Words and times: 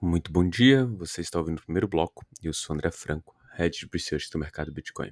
Muito 0.00 0.30
bom 0.30 0.46
dia, 0.46 0.84
você 0.84 1.22
está 1.22 1.38
ouvindo 1.38 1.56
o 1.58 1.62
primeiro 1.62 1.88
bloco 1.88 2.22
e 2.42 2.46
eu 2.46 2.52
sou 2.52 2.74
André 2.74 2.90
Franco, 2.90 3.34
Head 3.54 3.78
de 3.78 3.88
Research 3.90 4.28
do 4.30 4.38
mercado 4.38 4.70
Bitcoin. 4.70 5.10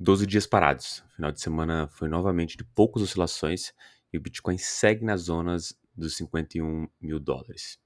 12 0.00 0.26
dias 0.26 0.48
parados, 0.48 1.04
final 1.14 1.30
de 1.30 1.40
semana 1.40 1.86
foi 1.86 2.08
novamente 2.08 2.56
de 2.56 2.64
poucas 2.64 3.04
oscilações 3.04 3.72
e 4.12 4.18
o 4.18 4.20
Bitcoin 4.20 4.58
segue 4.58 5.04
nas 5.04 5.22
zonas 5.22 5.78
dos 5.96 6.16
51 6.16 6.88
mil 7.00 7.20
dólares. 7.20 7.78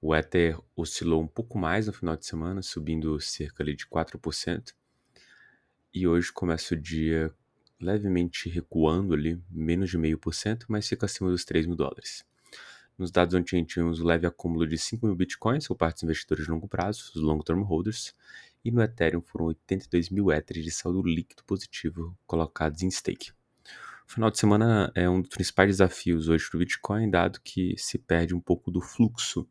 O 0.00 0.14
Ether 0.14 0.60
oscilou 0.76 1.20
um 1.20 1.26
pouco 1.26 1.58
mais 1.58 1.88
no 1.88 1.92
final 1.92 2.16
de 2.16 2.24
semana, 2.24 2.62
subindo 2.62 3.20
cerca 3.20 3.64
de 3.64 3.74
4%, 3.74 4.72
e 5.92 6.06
hoje 6.06 6.32
começa 6.32 6.72
o 6.72 6.80
dia 6.80 7.34
levemente 7.80 8.48
recuando 8.48 9.12
ali, 9.12 9.42
menos 9.50 9.90
de 9.90 9.98
0,5%, 9.98 10.66
mas 10.68 10.88
fica 10.88 11.06
acima 11.06 11.30
dos 11.30 11.44
3 11.44 11.66
mil 11.66 11.74
dólares. 11.74 12.24
Nos 12.96 13.10
dados 13.10 13.34
ontem 13.34 13.64
tivemos 13.64 14.00
um 14.00 14.04
leve 14.04 14.24
acúmulo 14.24 14.66
de 14.66 14.78
5 14.78 15.04
mil 15.04 15.16
bitcoins 15.16 15.66
por 15.66 15.76
parte 15.76 15.96
dos 15.96 16.02
investidores 16.04 16.44
de 16.44 16.50
longo 16.50 16.68
prazo, 16.68 17.10
os 17.14 17.20
long-term 17.20 17.62
holders, 17.62 18.14
e 18.64 18.70
no 18.70 18.80
Ethereum 18.80 19.20
foram 19.20 19.46
82 19.46 20.10
mil 20.10 20.30
Ethers 20.30 20.64
de 20.64 20.70
saldo 20.70 21.02
líquido 21.02 21.42
positivo 21.44 22.16
colocados 22.24 22.82
em 22.82 22.90
stake. 22.90 23.32
O 24.08 24.12
final 24.12 24.30
de 24.30 24.38
semana 24.38 24.92
é 24.94 25.08
um 25.08 25.20
dos 25.20 25.30
principais 25.30 25.70
desafios 25.70 26.28
hoje 26.28 26.48
para 26.48 26.56
o 26.56 26.60
Bitcoin, 26.60 27.10
dado 27.10 27.40
que 27.42 27.74
se 27.76 27.98
perde 27.98 28.34
um 28.34 28.40
pouco 28.40 28.70
do 28.70 28.80
fluxo 28.80 29.48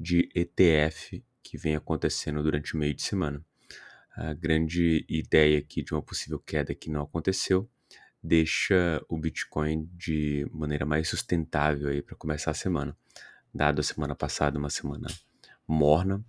de 0.00 0.30
ETF 0.34 1.22
que 1.42 1.58
vem 1.58 1.76
acontecendo 1.76 2.42
durante 2.42 2.74
o 2.74 2.78
meio 2.78 2.94
de 2.94 3.02
semana. 3.02 3.44
A 4.16 4.32
grande 4.32 5.04
ideia 5.08 5.58
aqui 5.58 5.82
de 5.82 5.92
uma 5.92 6.02
possível 6.02 6.38
queda 6.38 6.74
que 6.74 6.90
não 6.90 7.02
aconteceu 7.02 7.68
deixa 8.28 9.02
o 9.08 9.18
Bitcoin 9.18 9.88
de 9.94 10.46
maneira 10.52 10.84
mais 10.84 11.08
sustentável 11.08 11.88
aí 11.88 12.02
para 12.02 12.14
começar 12.14 12.50
a 12.50 12.54
semana. 12.54 12.96
Dado 13.52 13.80
a 13.80 13.82
semana 13.82 14.14
passada 14.14 14.58
uma 14.58 14.68
semana 14.68 15.08
morna, 15.66 16.22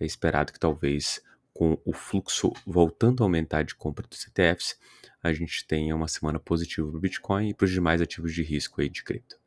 é 0.00 0.06
esperado 0.06 0.52
que 0.52 0.58
talvez 0.58 1.22
com 1.52 1.78
o 1.84 1.92
fluxo 1.92 2.52
voltando 2.66 3.22
a 3.22 3.26
aumentar 3.26 3.62
de 3.62 3.74
compra 3.74 4.06
dos 4.08 4.26
ETFs, 4.26 4.78
a 5.22 5.32
gente 5.32 5.66
tenha 5.66 5.94
uma 5.94 6.08
semana 6.08 6.38
positiva 6.38 6.88
para 6.88 6.96
o 6.96 7.00
Bitcoin 7.00 7.50
e 7.50 7.54
para 7.54 7.66
os 7.66 7.70
demais 7.70 8.00
ativos 8.00 8.32
de 8.32 8.42
risco 8.42 8.80
aí 8.80 8.88
de 8.88 9.04
cripto. 9.04 9.38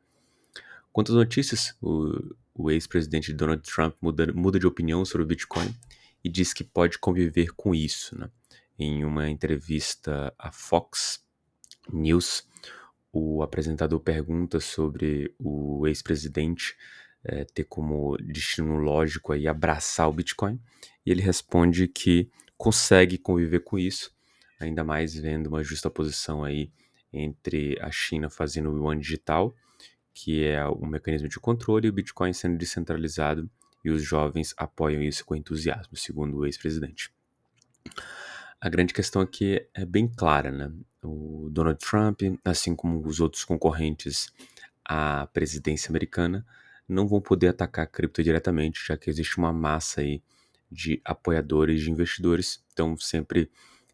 Quanto 0.92 1.10
às 1.10 1.18
notícias, 1.18 1.76
o, 1.82 2.34
o 2.54 2.70
ex-presidente 2.70 3.32
Donald 3.32 3.62
Trump 3.62 3.96
muda, 4.00 4.32
muda 4.32 4.58
de 4.58 4.66
opinião 4.66 5.04
sobre 5.04 5.24
o 5.24 5.26
Bitcoin 5.26 5.74
e 6.22 6.28
diz 6.28 6.54
que 6.54 6.62
pode 6.62 6.98
conviver 6.98 7.52
com 7.56 7.74
isso. 7.74 8.16
Né? 8.16 8.30
Em 8.78 9.04
uma 9.04 9.28
entrevista 9.28 10.32
à 10.38 10.52
Fox, 10.52 11.25
News, 11.92 12.46
o 13.12 13.42
apresentador 13.42 14.00
pergunta 14.00 14.60
sobre 14.60 15.34
o 15.38 15.86
ex-presidente 15.86 16.76
é, 17.24 17.44
ter 17.44 17.64
como 17.64 18.16
destino 18.18 18.76
lógico 18.76 19.32
aí 19.32 19.48
abraçar 19.48 20.08
o 20.08 20.12
Bitcoin, 20.12 20.60
e 21.04 21.10
ele 21.10 21.22
responde 21.22 21.88
que 21.88 22.30
consegue 22.56 23.18
conviver 23.18 23.60
com 23.60 23.78
isso, 23.78 24.14
ainda 24.60 24.84
mais 24.84 25.14
vendo 25.14 25.48
uma 25.48 25.62
justa 25.62 25.90
posição 25.90 26.44
aí 26.44 26.70
entre 27.12 27.78
a 27.80 27.90
China 27.90 28.28
fazendo 28.28 28.70
o 28.70 28.76
yuan 28.76 28.98
digital, 28.98 29.54
que 30.14 30.44
é 30.44 30.66
um 30.68 30.86
mecanismo 30.86 31.28
de 31.28 31.38
controle, 31.38 31.86
e 31.86 31.90
o 31.90 31.92
Bitcoin 31.92 32.32
sendo 32.32 32.56
descentralizado, 32.56 33.50
e 33.84 33.90
os 33.90 34.02
jovens 34.02 34.54
apoiam 34.56 35.02
isso 35.02 35.24
com 35.24 35.36
entusiasmo, 35.36 35.96
segundo 35.96 36.38
o 36.38 36.46
ex-presidente. 36.46 37.12
A 38.60 38.68
grande 38.68 38.94
questão 38.94 39.20
aqui 39.22 39.68
é 39.74 39.84
bem 39.84 40.08
clara, 40.08 40.50
né? 40.50 40.72
O 41.06 41.48
Donald 41.50 41.78
Trump, 41.78 42.20
assim 42.44 42.74
como 42.74 43.06
os 43.06 43.20
outros 43.20 43.44
concorrentes 43.44 44.32
à 44.84 45.26
presidência 45.32 45.90
americana, 45.90 46.44
não 46.88 47.06
vão 47.06 47.20
poder 47.20 47.48
atacar 47.48 47.84
a 47.84 47.88
cripto 47.88 48.22
diretamente, 48.22 48.84
já 48.86 48.96
que 48.96 49.10
existe 49.10 49.38
uma 49.38 49.52
massa 49.52 50.00
aí 50.00 50.22
de 50.70 51.00
apoiadores, 51.04 51.82
de 51.82 51.90
investidores, 51.90 52.64
então 52.72 52.96
sempre 52.96 53.50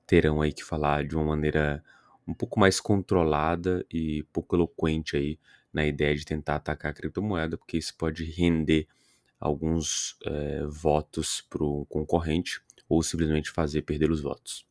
terão 0.07 0.41
aí 0.43 0.53
que 0.53 0.65
falar 0.65 1.05
de 1.05 1.15
uma 1.15 1.25
maneira 1.25 1.83
um 2.27 2.35
pouco 2.35 2.59
mais 2.59 2.81
controlada 2.81 3.85
e 3.91 4.25
pouco 4.33 4.57
eloquente 4.57 5.17
aí 5.17 5.39
na 5.73 5.87
ideia 5.87 6.15
de 6.15 6.25
tentar 6.25 6.57
atacar 6.57 6.91
a 6.91 6.95
criptomoeda, 6.95 7.57
porque 7.57 7.79
isso 7.79 7.95
pode 7.97 8.25
render 8.25 8.87
alguns 9.41 10.17
é, 10.25 10.65
votos 10.67 11.41
para 11.49 11.65
o 11.65 11.85
concorrente 11.87 12.61
ou 12.89 13.03
simplesmente 13.03 13.51
fazer 13.51 13.83
perder 13.83 14.11
os 14.11 14.21
votos. 14.21 14.67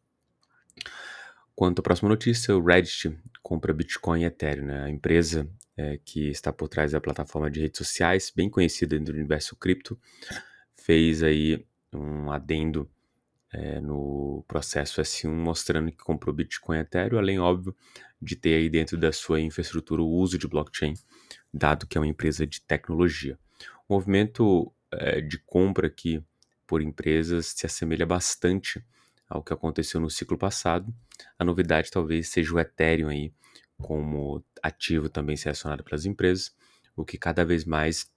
Quanto 1.61 1.77
à 1.77 1.83
próxima 1.83 2.09
notícia, 2.09 2.57
o 2.57 2.65
Reddit 2.65 3.15
compra 3.43 3.71
Bitcoin 3.71 4.21
e 4.21 4.25
Ethereum, 4.25 4.65
né? 4.65 4.83
a 4.85 4.89
empresa 4.89 5.47
é, 5.77 5.99
que 6.03 6.27
está 6.29 6.51
por 6.51 6.67
trás 6.67 6.93
da 6.93 6.99
plataforma 6.99 7.51
de 7.51 7.59
redes 7.59 7.77
sociais, 7.77 8.33
bem 8.35 8.49
conhecida 8.49 8.97
dentro 8.97 9.13
do 9.13 9.17
universo 9.19 9.55
cripto, 9.55 9.95
fez 10.75 11.21
aí 11.21 11.63
um 11.93 12.31
adendo 12.31 12.89
é, 13.53 13.79
no 13.79 14.43
processo 14.47 14.99
S1 15.03 15.29
mostrando 15.29 15.91
que 15.91 15.97
comprou 15.99 16.33
Bitcoin 16.33 16.79
e 16.79 16.81
Ethereum, 16.81 17.19
além, 17.19 17.37
óbvio, 17.37 17.75
de 18.19 18.35
ter 18.35 18.55
aí 18.55 18.67
dentro 18.67 18.97
da 18.97 19.11
sua 19.11 19.39
infraestrutura 19.39 20.01
o 20.01 20.09
uso 20.09 20.39
de 20.39 20.47
blockchain, 20.47 20.95
dado 21.53 21.85
que 21.85 21.95
é 21.95 22.01
uma 22.01 22.07
empresa 22.07 22.47
de 22.47 22.59
tecnologia. 22.59 23.37
O 23.87 23.93
movimento 23.93 24.73
é, 24.91 25.21
de 25.21 25.37
compra 25.37 25.85
aqui 25.85 26.23
por 26.65 26.81
empresas 26.81 27.53
se 27.55 27.67
assemelha 27.67 28.07
bastante 28.07 28.83
ao 29.31 29.41
que 29.41 29.53
aconteceu 29.53 29.99
no 30.01 30.09
ciclo 30.09 30.37
passado. 30.37 30.93
A 31.39 31.45
novidade 31.45 31.89
talvez 31.89 32.27
seja 32.27 32.53
o 32.53 32.59
Ethereum 32.59 33.07
aí 33.07 33.33
como 33.77 34.43
ativo 34.61 35.09
também 35.09 35.37
selecionado 35.37 35.83
pelas 35.83 36.05
empresas, 36.05 36.53
o 36.95 37.05
que 37.05 37.17
cada 37.17 37.43
vez 37.45 37.65
mais 37.65 38.11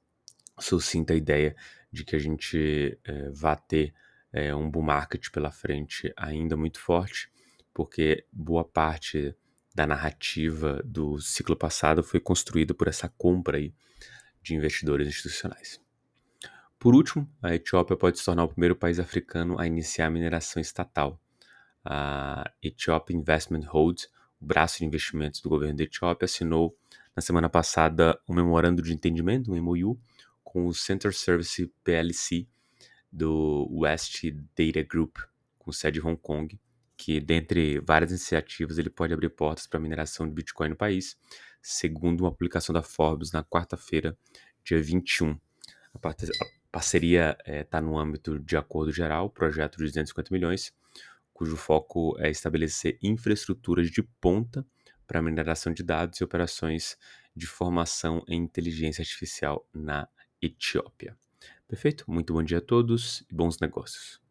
suscita 0.58 1.14
a 1.14 1.16
ideia 1.16 1.56
de 1.90 2.04
que 2.04 2.16
a 2.16 2.18
gente 2.18 2.98
é, 3.04 3.30
vá 3.30 3.54
ter 3.56 3.94
é, 4.32 4.54
um 4.54 4.68
bull 4.68 4.82
market 4.82 5.30
pela 5.30 5.52
frente 5.52 6.12
ainda 6.16 6.56
muito 6.56 6.80
forte, 6.80 7.30
porque 7.72 8.26
boa 8.32 8.64
parte 8.64 9.34
da 9.74 9.86
narrativa 9.86 10.82
do 10.84 11.20
ciclo 11.20 11.56
passado 11.56 12.02
foi 12.02 12.20
construída 12.20 12.74
por 12.74 12.88
essa 12.88 13.08
compra 13.08 13.56
aí 13.56 13.72
de 14.42 14.54
investidores 14.54 15.08
institucionais. 15.08 15.83
Por 16.84 16.94
último, 16.94 17.26
a 17.42 17.54
Etiópia 17.54 17.96
pode 17.96 18.18
se 18.18 18.24
tornar 18.26 18.44
o 18.44 18.48
primeiro 18.48 18.76
país 18.76 18.98
africano 18.98 19.58
a 19.58 19.66
iniciar 19.66 20.10
mineração 20.10 20.60
estatal. 20.60 21.18
A 21.82 22.52
Ethiopia 22.62 23.16
Investment 23.16 23.62
Hold, 23.68 24.02
o 24.38 24.44
braço 24.44 24.80
de 24.80 24.84
investimentos 24.84 25.40
do 25.40 25.48
governo 25.48 25.78
da 25.78 25.84
Etiópia, 25.84 26.26
assinou 26.26 26.76
na 27.16 27.22
semana 27.22 27.48
passada 27.48 28.20
um 28.28 28.34
memorando 28.34 28.82
de 28.82 28.92
entendimento, 28.92 29.50
um 29.50 29.62
MOU, 29.62 29.98
com 30.42 30.66
o 30.66 30.74
Center 30.74 31.14
Service 31.14 31.72
PLC 31.82 32.46
do 33.10 33.66
West 33.72 34.22
Data 34.54 34.82
Group, 34.86 35.16
com 35.58 35.72
sede 35.72 36.00
em 36.00 36.02
Hong 36.02 36.20
Kong, 36.20 36.60
que, 36.98 37.18
dentre 37.18 37.80
várias 37.80 38.10
iniciativas, 38.10 38.76
ele 38.76 38.90
pode 38.90 39.14
abrir 39.14 39.30
portas 39.30 39.66
para 39.66 39.78
a 39.78 39.82
mineração 39.82 40.28
de 40.28 40.34
Bitcoin 40.34 40.68
no 40.68 40.76
país, 40.76 41.16
segundo 41.62 42.20
uma 42.20 42.30
publicação 42.30 42.74
da 42.74 42.82
Forbes 42.82 43.32
na 43.32 43.42
quarta-feira, 43.42 44.14
dia 44.62 44.82
21. 44.82 45.34
A 45.94 45.98
parceria 46.74 47.38
está 47.46 47.78
eh, 47.78 47.80
no 47.80 47.96
âmbito 47.96 48.36
de 48.36 48.56
acordo 48.56 48.90
geral, 48.90 49.30
projeto 49.30 49.76
de 49.76 49.84
250 49.84 50.34
milhões, 50.34 50.74
cujo 51.32 51.56
foco 51.56 52.16
é 52.18 52.28
estabelecer 52.28 52.98
infraestruturas 53.00 53.88
de 53.92 54.02
ponta 54.02 54.66
para 55.06 55.22
mineração 55.22 55.72
de 55.72 55.84
dados 55.84 56.20
e 56.20 56.24
operações 56.24 56.98
de 57.36 57.46
formação 57.46 58.24
em 58.26 58.42
inteligência 58.42 59.02
artificial 59.02 59.64
na 59.72 60.08
Etiópia. 60.42 61.16
Perfeito? 61.68 62.04
Muito 62.08 62.32
bom 62.32 62.42
dia 62.42 62.58
a 62.58 62.60
todos 62.60 63.24
e 63.30 63.34
bons 63.34 63.60
negócios. 63.60 64.23